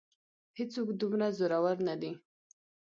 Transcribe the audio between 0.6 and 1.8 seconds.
څوک دومره زورور